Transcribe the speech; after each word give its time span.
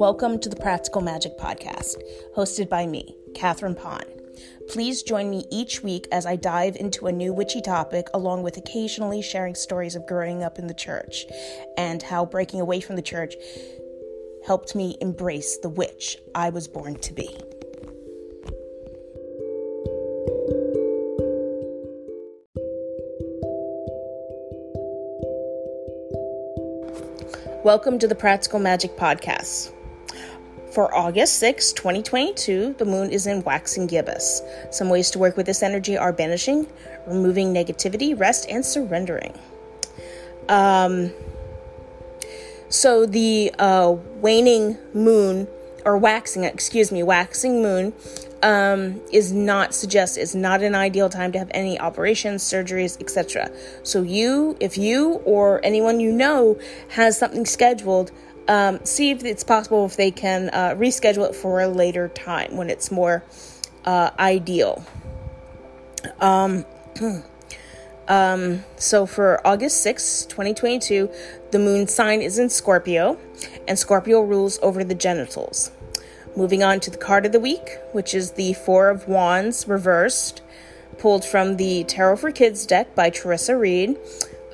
Welcome 0.00 0.38
to 0.38 0.48
the 0.48 0.56
Practical 0.56 1.02
Magic 1.02 1.36
Podcast, 1.36 1.96
hosted 2.34 2.70
by 2.70 2.86
me, 2.86 3.14
Catherine 3.34 3.74
Pond. 3.74 4.06
Please 4.66 5.02
join 5.02 5.28
me 5.28 5.44
each 5.50 5.82
week 5.82 6.08
as 6.10 6.24
I 6.24 6.36
dive 6.36 6.76
into 6.76 7.06
a 7.06 7.12
new 7.12 7.34
witchy 7.34 7.60
topic, 7.60 8.06
along 8.14 8.42
with 8.42 8.56
occasionally 8.56 9.20
sharing 9.20 9.54
stories 9.54 9.94
of 9.94 10.06
growing 10.06 10.42
up 10.42 10.58
in 10.58 10.68
the 10.68 10.72
church 10.72 11.26
and 11.76 12.02
how 12.02 12.24
breaking 12.24 12.62
away 12.62 12.80
from 12.80 12.96
the 12.96 13.02
church 13.02 13.34
helped 14.46 14.74
me 14.74 14.96
embrace 15.02 15.58
the 15.58 15.68
witch 15.68 16.16
I 16.34 16.48
was 16.48 16.66
born 16.66 16.94
to 17.00 17.12
be. 17.12 17.28
Welcome 27.62 27.98
to 27.98 28.08
the 28.08 28.16
Practical 28.18 28.60
Magic 28.60 28.96
Podcast. 28.96 29.74
For 30.72 30.94
August 30.94 31.40
6, 31.40 31.72
2022, 31.72 32.76
the 32.78 32.84
moon 32.84 33.10
is 33.10 33.26
in 33.26 33.42
waxing 33.42 33.88
gibbous. 33.88 34.40
Some 34.70 34.88
ways 34.88 35.10
to 35.10 35.18
work 35.18 35.36
with 35.36 35.46
this 35.46 35.64
energy 35.64 35.98
are 35.98 36.12
banishing, 36.12 36.68
removing 37.08 37.52
negativity, 37.52 38.18
rest, 38.18 38.46
and 38.48 38.64
surrendering. 38.64 39.34
Um, 40.48 41.10
so 42.68 43.04
the 43.04 43.52
uh, 43.58 43.96
waning 44.20 44.78
moon, 44.94 45.48
or 45.84 45.98
waxing, 45.98 46.44
excuse 46.44 46.92
me, 46.92 47.02
waxing 47.02 47.62
moon 47.62 47.92
um, 48.42 49.00
is 49.12 49.32
not 49.32 49.74
suggest 49.74 50.16
is 50.16 50.34
not 50.34 50.62
an 50.62 50.74
ideal 50.74 51.08
time 51.08 51.32
to 51.32 51.38
have 51.38 51.50
any 51.52 51.78
operations, 51.78 52.42
surgeries, 52.42 53.00
etc. 53.00 53.50
So 53.82 54.02
you, 54.02 54.56
if 54.60 54.78
you 54.78 55.14
or 55.24 55.60
anyone 55.64 56.00
you 56.00 56.12
know 56.12 56.58
has 56.90 57.18
something 57.18 57.44
scheduled, 57.44 58.12
um, 58.50 58.84
see 58.84 59.12
if 59.12 59.24
it's 59.24 59.44
possible 59.44 59.86
if 59.86 59.96
they 59.96 60.10
can 60.10 60.50
uh, 60.52 60.74
reschedule 60.74 61.30
it 61.30 61.36
for 61.36 61.60
a 61.60 61.68
later 61.68 62.08
time 62.08 62.56
when 62.56 62.68
it's 62.68 62.90
more 62.90 63.22
uh, 63.84 64.10
ideal. 64.18 64.84
Um, 66.20 66.66
um, 68.08 68.64
so 68.74 69.06
for 69.06 69.40
August 69.46 69.80
6, 69.84 70.26
2022, 70.26 71.08
the 71.52 71.60
moon 71.60 71.86
sign 71.86 72.22
is 72.22 72.40
in 72.40 72.50
Scorpio, 72.50 73.18
and 73.68 73.78
Scorpio 73.78 74.20
rules 74.20 74.58
over 74.62 74.82
the 74.82 74.96
genitals. 74.96 75.70
Moving 76.36 76.64
on 76.64 76.80
to 76.80 76.90
the 76.90 76.98
card 76.98 77.26
of 77.26 77.30
the 77.30 77.40
week, 77.40 77.76
which 77.92 78.14
is 78.14 78.32
the 78.32 78.54
Four 78.54 78.88
of 78.88 79.06
Wands 79.06 79.68
reversed, 79.68 80.42
pulled 80.98 81.24
from 81.24 81.56
the 81.56 81.84
Tarot 81.84 82.16
for 82.16 82.32
Kids 82.32 82.66
deck 82.66 82.96
by 82.96 83.10
Theresa 83.10 83.56
Reed. 83.56 83.96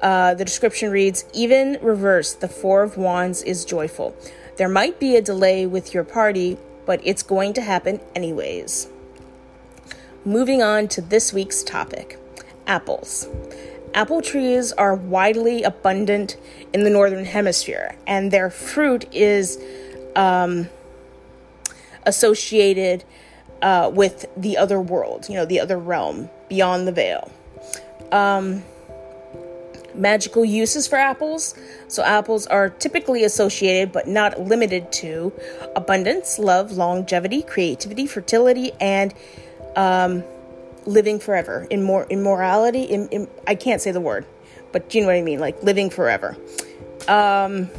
Uh, 0.03 0.35
the 0.35 0.45
description 0.45 0.91
reads 0.91 1.25
Even 1.33 1.79
reversed, 1.83 2.41
the 2.41 2.49
Four 2.49 2.83
of 2.83 2.97
Wands 2.97 3.43
is 3.43 3.65
joyful. 3.65 4.17
There 4.57 4.69
might 4.69 4.99
be 4.99 5.17
a 5.17 5.23
delay 5.23 5.67
with 5.67 5.95
your 5.95 6.05
party, 6.05 6.59
but 6.85 7.01
it's 7.05 7.23
going 7.23 7.53
to 7.55 7.63
happen 7.63 8.01
anyways. 8.15 8.89
Moving 10.25 10.63
on 10.63 10.89
to 10.89 11.01
this 11.01 11.33
week's 11.33 11.63
topic 11.63 12.19
apples. 12.67 13.29
Apple 13.95 14.21
trees 14.21 14.73
are 14.73 14.95
widely 14.95 15.63
abundant 15.63 16.37
in 16.73 16.85
the 16.85 16.91
Northern 16.91 17.25
Hemisphere, 17.25 17.97
and 18.07 18.31
their 18.31 18.51
fruit 18.51 19.07
is. 19.13 19.59
Um, 20.15 20.69
associated 22.07 23.05
uh, 23.61 23.91
with 23.93 24.27
the 24.37 24.57
other 24.57 24.81
world, 24.81 25.29
you 25.29 25.35
know, 25.35 25.45
the 25.45 25.61
other 25.61 25.79
realm 25.79 26.31
beyond 26.49 26.87
the 26.87 26.93
veil. 26.93 27.31
Um, 28.13 28.63
magical 29.97 30.45
uses 30.45 30.87
for 30.87 30.97
apples. 30.97 31.55
So, 31.89 32.03
apples 32.03 32.47
are 32.47 32.69
typically 32.69 33.25
associated 33.25 33.93
but 33.93 34.09
not 34.09 34.41
limited 34.41 34.93
to 34.93 35.33
abundance, 35.75 36.39
love, 36.39 36.73
longevity, 36.73 37.43
creativity, 37.43 38.07
fertility, 38.07 38.73
and 38.81 39.15
um, 39.77 40.25
living 40.87 41.19
forever. 41.19 41.67
In 41.71 41.83
more 41.83 42.07
immorality, 42.09 42.83
in, 42.83 43.09
in, 43.09 43.29
I 43.47 43.55
can't 43.55 43.81
say 43.81 43.91
the 43.91 44.01
word, 44.01 44.27
but 44.73 44.95
you 44.95 45.01
know 45.03 45.09
what 45.09 45.17
I 45.17 45.23
mean, 45.23 45.41
like 45.41 45.63
living 45.63 45.91
forever. 45.91 46.37
Um, 47.09 47.71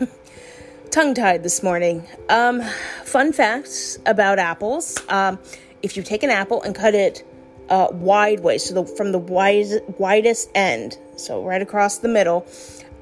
tongue 0.90 1.14
tied 1.14 1.42
this 1.42 1.62
morning. 1.62 2.06
Um, 2.28 2.62
fun 3.04 3.32
facts 3.32 3.98
about 4.06 4.38
apples. 4.38 4.98
Um, 5.08 5.38
if 5.82 5.96
you 5.96 6.02
take 6.02 6.22
an 6.22 6.30
apple 6.30 6.62
and 6.62 6.74
cut 6.74 6.94
it 6.94 7.24
uh, 7.68 7.88
wide 7.92 8.40
way, 8.40 8.58
so 8.58 8.74
the, 8.74 8.84
from 8.84 9.12
the 9.12 9.18
wide, 9.18 9.66
widest 9.98 10.50
end, 10.54 10.98
so 11.16 11.42
right 11.44 11.62
across 11.62 11.98
the 11.98 12.08
middle, 12.08 12.46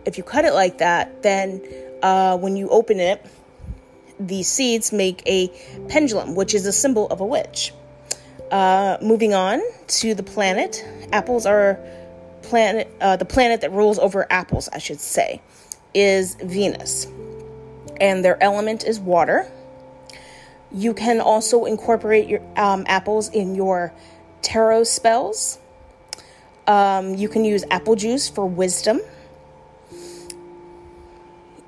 if 0.04 0.18
you 0.18 0.24
cut 0.24 0.44
it 0.44 0.52
like 0.52 0.78
that, 0.78 1.22
then 1.22 1.62
uh, 2.02 2.36
when 2.36 2.56
you 2.56 2.68
open 2.68 3.00
it, 3.00 3.24
the 4.20 4.42
seeds 4.42 4.92
make 4.92 5.22
a 5.26 5.48
pendulum, 5.88 6.34
which 6.34 6.54
is 6.54 6.66
a 6.66 6.72
symbol 6.72 7.08
of 7.08 7.20
a 7.20 7.26
witch. 7.26 7.72
Uh, 8.50 8.98
moving 9.02 9.34
on 9.34 9.60
to 9.88 10.14
the 10.14 10.22
planet, 10.22 10.84
apples 11.12 11.46
are 11.46 11.78
planet. 12.42 12.88
Uh, 13.00 13.16
the 13.16 13.24
planet 13.24 13.62
that 13.62 13.72
rules 13.72 13.98
over 13.98 14.26
apples, 14.30 14.68
I 14.72 14.78
should 14.78 15.00
say, 15.00 15.40
is 15.94 16.36
Venus 16.36 17.06
and 18.00 18.24
their 18.24 18.42
element 18.42 18.84
is 18.84 18.98
water. 18.98 19.50
You 20.72 20.94
can 20.94 21.20
also 21.20 21.64
incorporate 21.64 22.28
your 22.28 22.40
um, 22.56 22.84
apples 22.88 23.28
in 23.30 23.54
your 23.54 23.92
tarot 24.44 24.84
spells. 24.84 25.58
Um, 26.66 27.14
you 27.14 27.28
can 27.28 27.44
use 27.44 27.64
apple 27.70 27.96
juice 27.96 28.28
for 28.28 28.46
wisdom. 28.46 29.00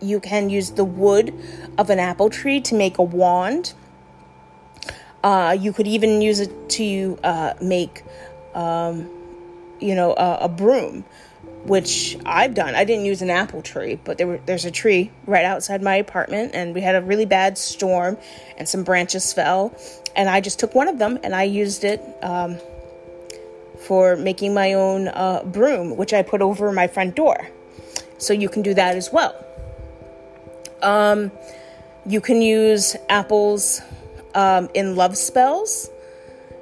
You 0.01 0.21
can 0.21 0.51
use 0.51 0.71
the 0.71 0.85
wood 0.85 1.35
of 1.79 1.91
an 1.91 1.99
apple 1.99 2.31
tree 2.31 2.61
to 2.61 2.75
make 2.75 2.99
a 2.99 3.03
wand. 3.03 3.73
Uh, 5.25 5.57
you 5.59 5.73
could 5.73 5.89
even 5.89 6.21
use 6.21 6.39
it 6.39 6.69
to 6.71 7.19
uh, 7.25 7.55
make, 7.61 8.05
um, 8.55 9.09
you 9.81 9.95
know, 9.95 10.13
a, 10.13 10.39
a 10.43 10.49
broom 10.49 11.05
which 11.69 12.17
I've 12.25 12.55
done. 12.55 12.75
I 12.75 12.85
didn't 12.85 13.05
use 13.05 13.23
an 13.23 13.31
apple 13.31 13.63
tree, 13.63 13.99
but 14.05 14.19
there 14.19 14.27
were, 14.27 14.41
there's 14.47 14.65
a 14.65 14.71
tree 14.71 15.11
right 15.27 15.45
outside 15.45 15.83
my 15.83 15.97
apartment, 15.97 16.53
and 16.55 16.75
we 16.75 16.81
had 16.81 16.95
a 16.95 17.03
really 17.03 17.27
bad 17.27 17.59
storm, 17.59 18.19
and 18.57 18.69
some 18.69 18.85
branches 18.85 19.33
fell, 19.33 19.75
and 20.17 20.29
I 20.29 20.41
just 20.41 20.59
took 20.59 20.75
one 20.75 20.89
of 20.89 20.99
them 20.99 21.19
and 21.23 21.35
I 21.35 21.43
used 21.43 21.85
it 21.85 22.03
um, 22.23 22.57
for 23.87 24.17
making 24.17 24.55
my 24.55 24.73
own 24.73 25.09
uh, 25.09 25.43
broom, 25.45 25.97
which 25.97 26.15
I 26.15 26.23
put 26.23 26.41
over 26.41 26.73
my 26.73 26.89
front 26.89 27.15
door. 27.15 27.49
So 28.19 28.33
you 28.33 28.49
can 28.49 28.63
do 28.63 28.73
that 28.75 28.97
as 28.97 29.13
well. 29.13 29.35
Um, 30.83 31.31
you 32.07 32.21
can 32.21 32.41
use 32.41 32.97
apples 33.11 33.83
um, 34.35 34.71
in 34.73 34.97
love 34.97 35.19
spells. 35.19 35.91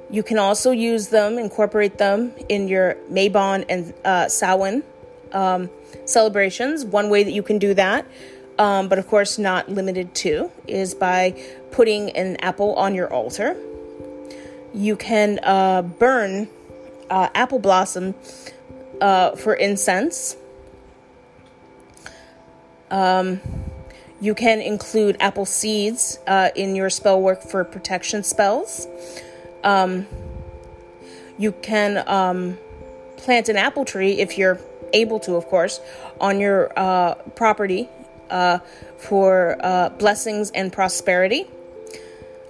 You 0.09 0.21
can 0.21 0.37
also 0.37 0.71
use 0.71 1.07
them, 1.07 1.37
incorporate 1.39 1.97
them 1.97 2.33
in 2.49 2.67
your 2.67 2.95
Mabon 3.09 3.65
and 3.69 3.93
uh, 4.03 4.27
Samhain 4.27 4.83
um, 5.31 5.69
celebrations. 6.05 6.85
One 6.85 7.09
way 7.09 7.23
that 7.23 7.31
you 7.31 7.43
can 7.43 7.59
do 7.59 7.73
that, 7.73 8.05
um, 8.57 8.87
but 8.87 8.99
of 8.99 9.07
course 9.07 9.37
not 9.37 9.69
limited 9.69 10.13
to, 10.15 10.51
is 10.67 10.93
by 10.93 11.41
putting 11.71 12.11
an 12.11 12.37
apple 12.37 12.73
on 12.75 12.95
your 12.95 13.11
altar. 13.11 13.55
You 14.73 14.95
can 14.95 15.39
uh, 15.43 15.83
burn 15.83 16.49
uh, 17.09 17.29
apple 17.33 17.59
blossom 17.59 18.15
uh, 19.01 19.35
for 19.35 19.53
incense. 19.53 20.37
Um, 22.91 23.41
you 24.21 24.33
can 24.33 24.61
include 24.61 25.17
apple 25.19 25.45
seeds 25.45 26.19
uh, 26.27 26.49
in 26.55 26.75
your 26.75 26.89
spell 26.89 27.21
work 27.21 27.41
for 27.41 27.63
protection 27.63 28.23
spells. 28.23 28.87
Um, 29.63 30.07
you 31.37 31.51
can 31.51 32.07
um, 32.07 32.57
plant 33.17 33.49
an 33.49 33.57
apple 33.57 33.83
tree 33.83 34.13
if 34.13 34.37
you're 34.37 34.59
able 34.93 35.19
to, 35.21 35.35
of 35.35 35.45
course, 35.45 35.79
on 36.19 36.39
your 36.39 36.71
uh, 36.77 37.15
property 37.35 37.89
uh, 38.29 38.59
for 38.97 39.57
uh, 39.59 39.89
blessings 39.89 40.51
and 40.51 40.71
prosperity. 40.71 41.45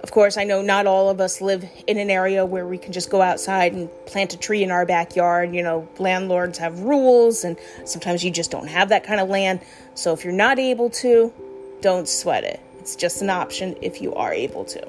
Of 0.02 0.12
course, 0.12 0.36
I 0.36 0.44
know 0.44 0.62
not 0.62 0.86
all 0.86 1.10
of 1.10 1.20
us 1.20 1.40
live 1.40 1.68
in 1.86 1.98
an 1.98 2.10
area 2.10 2.46
where 2.46 2.66
we 2.66 2.78
can 2.78 2.92
just 2.92 3.10
go 3.10 3.20
outside 3.20 3.72
and 3.72 3.90
plant 4.06 4.34
a 4.34 4.36
tree 4.38 4.62
in 4.62 4.70
our 4.70 4.86
backyard. 4.86 5.52
You 5.52 5.64
know, 5.64 5.88
landlords 5.98 6.58
have 6.58 6.80
rules, 6.80 7.42
and 7.42 7.56
sometimes 7.84 8.22
you 8.22 8.30
just 8.30 8.52
don't 8.52 8.68
have 8.68 8.90
that 8.90 9.02
kind 9.02 9.20
of 9.20 9.28
land. 9.28 9.60
So 9.94 10.12
if 10.12 10.22
you're 10.22 10.32
not 10.32 10.60
able 10.60 10.90
to, 10.90 11.32
don't 11.80 12.08
sweat 12.08 12.44
it. 12.44 12.60
It's 12.78 12.94
just 12.94 13.20
an 13.20 13.30
option 13.30 13.76
if 13.82 14.00
you 14.00 14.14
are 14.14 14.32
able 14.32 14.64
to. 14.66 14.88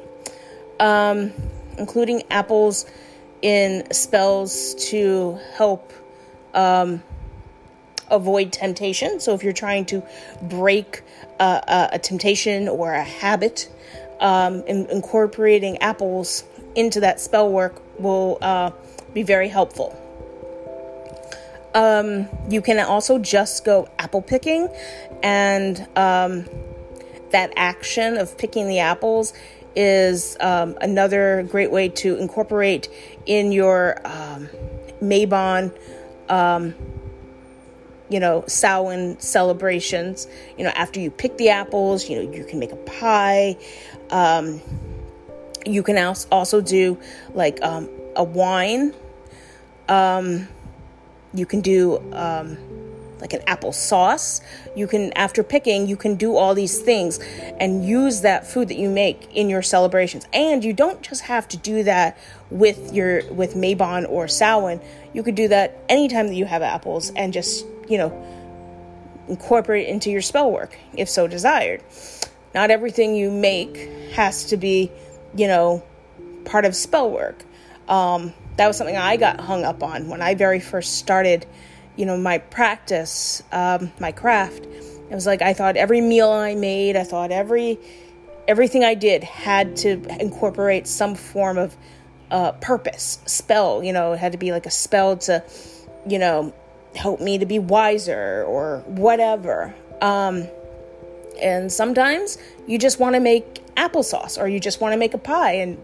Um, 0.79 1.33
including 1.79 2.21
apples 2.29 2.85
in 3.41 3.91
spells 3.91 4.75
to 4.89 5.39
help 5.55 5.93
um, 6.53 7.01
avoid 8.09 8.51
temptation. 8.51 9.19
So 9.19 9.33
if 9.33 9.43
you're 9.43 9.53
trying 9.53 9.85
to 9.85 10.03
break 10.41 11.03
a, 11.39 11.89
a 11.93 11.99
temptation 11.99 12.67
or 12.67 12.93
a 12.93 13.03
habit, 13.03 13.69
um, 14.19 14.63
in, 14.63 14.87
incorporating 14.89 15.77
apples 15.79 16.43
into 16.75 16.99
that 17.01 17.19
spell 17.19 17.49
work 17.51 17.81
will 17.99 18.37
uh, 18.41 18.71
be 19.13 19.23
very 19.23 19.47
helpful. 19.47 19.95
Um, 21.73 22.27
you 22.49 22.61
can 22.61 22.79
also 22.79 23.19
just 23.19 23.63
go 23.63 23.87
apple 23.99 24.21
picking 24.21 24.69
and 25.21 25.87
um, 25.95 26.45
that 27.31 27.53
action 27.55 28.17
of 28.17 28.37
picking 28.37 28.67
the 28.67 28.79
apples 28.79 29.33
is 29.75 30.37
um, 30.39 30.75
another 30.81 31.47
great 31.51 31.71
way 31.71 31.89
to 31.89 32.17
incorporate 32.17 32.89
in 33.27 33.51
your 33.51 34.01
um, 34.05 34.49
Mabon, 35.01 35.71
um, 36.29 36.73
you 38.09 38.19
know, 38.19 38.43
Samhain 38.47 39.19
celebrations. 39.19 40.27
You 40.57 40.63
know, 40.63 40.71
after 40.71 40.99
you 40.99 41.11
pick 41.11 41.37
the 41.37 41.49
apples, 41.49 42.09
you 42.09 42.15
know, 42.21 42.31
you 42.31 42.43
can 42.43 42.59
make 42.59 42.71
a 42.71 42.77
pie. 42.77 43.57
Um, 44.09 44.61
you 45.65 45.83
can 45.83 45.97
also 46.31 46.61
do 46.61 46.97
like 47.33 47.61
um, 47.61 47.89
a 48.15 48.23
wine. 48.23 48.93
Um, 49.89 50.47
you 51.33 51.45
can 51.45 51.61
do 51.61 51.97
um, 52.13 52.57
like 53.19 53.33
an 53.33 53.41
apple 53.47 53.73
sauce. 53.73 54.41
You 54.75 54.87
can, 54.87 55.11
after 55.13 55.43
picking, 55.43 55.87
you 55.87 55.97
can 55.97 56.15
do 56.15 56.35
all 56.35 56.55
these 56.55 56.79
things 56.79 57.19
and 57.59 57.85
use 57.85 58.21
that 58.21 58.47
food 58.47 58.69
that 58.69 58.77
you 58.77 58.89
make 58.89 59.27
in 59.35 59.49
your 59.49 59.61
celebrations. 59.61 60.25
And 60.33 60.63
you 60.63 60.73
don't 60.73 61.01
just 61.01 61.23
have 61.23 61.47
to 61.49 61.57
do 61.57 61.83
that 61.83 62.17
with 62.49 62.93
your 62.93 63.25
with 63.33 63.55
Mabon 63.55 64.07
or 64.09 64.27
Samhain. 64.27 64.79
You 65.13 65.23
could 65.23 65.35
do 65.35 65.47
that 65.49 65.77
anytime 65.89 66.27
that 66.27 66.35
you 66.35 66.45
have 66.45 66.61
apples 66.61 67.11
and 67.15 67.33
just 67.33 67.65
you 67.87 67.97
know 67.97 68.23
incorporate 69.27 69.87
into 69.87 70.09
your 70.09 70.21
spell 70.21 70.51
work 70.51 70.77
if 70.93 71.09
so 71.09 71.27
desired. 71.27 71.83
Not 72.55 72.71
everything 72.71 73.15
you 73.15 73.29
make 73.29 73.77
has 74.13 74.45
to 74.45 74.57
be 74.57 74.91
you 75.35 75.47
know 75.47 75.83
part 76.45 76.65
of 76.65 76.75
spell 76.75 77.09
work. 77.09 77.43
Um, 77.87 78.33
that 78.57 78.67
was 78.67 78.77
something 78.77 78.97
I 78.97 79.17
got 79.17 79.39
hung 79.39 79.63
up 79.63 79.83
on 79.83 80.09
when 80.09 80.21
I 80.21 80.35
very 80.35 80.59
first 80.59 80.97
started 80.97 81.45
you 81.97 82.05
know, 82.05 82.15
my 82.15 82.37
practice, 82.37 83.43
um, 83.51 83.91
my 83.99 84.13
craft. 84.13 84.65
It 84.65 85.15
was 85.15 85.25
like 85.25 85.41
I 85.41 85.53
thought 85.53 85.75
every 85.75 85.99
meal 85.99 86.29
I 86.29 86.55
made, 86.55 86.95
I 86.95 87.03
thought 87.03 87.31
every 87.31 87.77
everything 88.47 88.85
I 88.85 88.93
did 88.93 89.23
had 89.25 89.75
to 89.77 90.01
incorporate 90.21 90.87
some 90.87 91.15
form 91.15 91.57
of 91.57 91.75
uh, 92.31 92.53
purpose, 92.53 93.19
spell. 93.25 93.83
You 93.83 93.91
know, 93.91 94.13
it 94.13 94.19
had 94.19 94.31
to 94.31 94.37
be 94.37 94.51
like 94.51 94.65
a 94.65 94.71
spell 94.71 95.17
to, 95.17 95.43
you 96.07 96.19
know, 96.19 96.53
help 96.97 97.21
me 97.21 97.37
to 97.37 97.45
be 97.45 97.59
wiser 97.59 98.43
or 98.45 98.79
whatever. 98.87 99.73
Um, 100.01 100.47
and 101.41 101.71
sometimes 101.71 102.37
you 102.67 102.77
just 102.77 102.99
want 102.99 103.15
to 103.15 103.19
make 103.19 103.63
applesauce 103.75 104.41
or 104.41 104.47
you 104.47 104.59
just 104.59 104.81
want 104.81 104.93
to 104.93 104.97
make 104.97 105.13
a 105.13 105.19
pie 105.19 105.53
and 105.53 105.77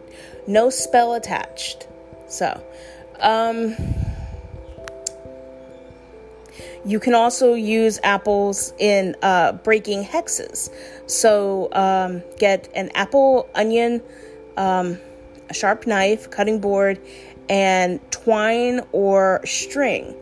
no 0.47 0.69
spell 0.69 1.13
attached. 1.13 1.87
So, 2.27 2.63
um, 3.19 3.75
you 6.85 6.99
can 6.99 7.13
also 7.13 7.53
use 7.53 7.99
apples 8.03 8.73
in 8.77 9.15
uh, 9.21 9.53
breaking 9.53 10.03
hexes. 10.03 10.69
So 11.07 11.69
um, 11.71 12.23
get 12.39 12.69
an 12.75 12.89
apple, 12.93 13.49
onion, 13.55 14.01
um, 14.57 14.97
a 15.49 15.53
sharp 15.53 15.87
knife, 15.87 16.29
cutting 16.29 16.59
board, 16.59 16.99
and 17.49 17.99
twine 18.11 18.81
or 18.91 19.41
string, 19.45 20.15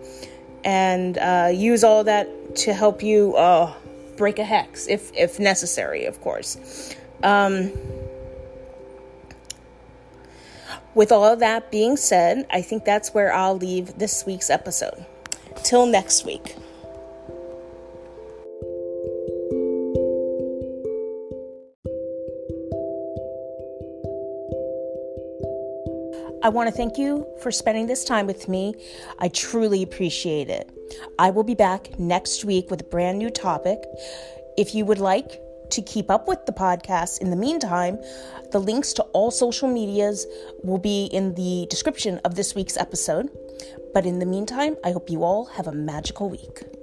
and 0.64 1.18
uh, 1.18 1.50
use 1.54 1.84
all 1.84 2.04
that 2.04 2.56
to 2.56 2.74
help 2.74 3.02
you 3.02 3.36
uh, 3.36 3.74
break 4.18 4.40
a 4.40 4.44
hex 4.44 4.88
if 4.88 5.12
if 5.16 5.40
necessary, 5.40 6.06
of 6.06 6.22
course. 6.22 6.96
Um, 7.24 7.72
with 10.94 11.12
all 11.12 11.36
that 11.36 11.72
being 11.72 11.96
said, 11.96 12.46
I 12.52 12.62
think 12.62 12.84
that's 12.84 13.14
where 13.14 13.34
I'll 13.34 13.58
leave 13.58 13.98
this 13.98 14.26
week's 14.26 14.50
episode. 14.50 15.06
Till 15.64 15.86
next 15.86 16.26
week. 16.26 16.56
Want 26.52 26.70
to 26.70 26.76
thank 26.76 26.98
you 26.98 27.26
for 27.42 27.52
spending 27.52 27.88
this 27.88 28.04
time 28.04 28.28
with 28.28 28.48
me. 28.48 28.76
I 29.20 29.30
truly 29.30 29.82
appreciate 29.84 30.50
it. 30.50 30.70
I 31.18 31.30
will 31.30 31.44
be 31.44 31.56
back 31.56 31.98
next 32.00 32.46
week 32.46 32.70
with 32.70 32.82
a 32.82 32.84
brand 32.84 33.18
new 33.18 33.30
topic. 33.30 33.80
If 34.58 34.76
you 34.76 34.86
would 34.86 35.00
like 35.00 35.42
to 35.72 35.82
keep 35.82 36.12
up 36.12 36.28
with 36.28 36.46
the 36.46 36.52
podcast 36.52 37.22
in 37.22 37.30
the 37.30 37.36
meantime, 37.36 37.98
the 38.52 38.60
links 38.60 38.92
to 38.94 39.04
all 39.14 39.32
social 39.32 39.70
medias 39.70 40.28
will 40.64 40.78
be 40.78 41.06
in 41.06 41.34
the 41.36 41.66
description 41.70 42.20
of 42.26 42.36
this 42.36 42.54
week's 42.54 42.78
episode. 42.78 43.30
But 43.94 44.06
in 44.06 44.20
the 44.20 44.26
meantime, 44.26 44.76
I 44.84 44.92
hope 44.92 45.10
you 45.10 45.24
all 45.24 45.46
have 45.46 45.68
a 45.68 45.74
magical 45.74 46.30
week. 46.30 46.81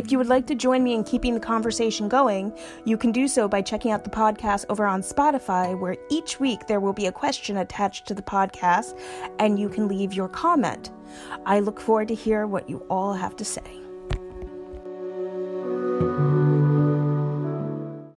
If 0.00 0.10
you 0.10 0.16
would 0.16 0.28
like 0.28 0.46
to 0.46 0.54
join 0.54 0.82
me 0.82 0.94
in 0.94 1.04
keeping 1.04 1.34
the 1.34 1.40
conversation 1.40 2.08
going, 2.08 2.56
you 2.86 2.96
can 2.96 3.12
do 3.12 3.28
so 3.28 3.46
by 3.46 3.60
checking 3.60 3.90
out 3.90 4.02
the 4.02 4.08
podcast 4.08 4.64
over 4.70 4.86
on 4.86 5.02
Spotify, 5.02 5.78
where 5.78 5.98
each 6.08 6.40
week 6.40 6.66
there 6.66 6.80
will 6.80 6.94
be 6.94 7.04
a 7.04 7.12
question 7.12 7.58
attached 7.58 8.06
to 8.06 8.14
the 8.14 8.22
podcast 8.22 8.98
and 9.38 9.58
you 9.58 9.68
can 9.68 9.88
leave 9.88 10.14
your 10.14 10.28
comment. 10.28 10.90
I 11.44 11.60
look 11.60 11.78
forward 11.78 12.08
to 12.08 12.14
hear 12.14 12.46
what 12.46 12.66
you 12.66 12.78
all 12.88 13.12
have 13.12 13.36
to 13.36 13.44
say. 13.44 13.89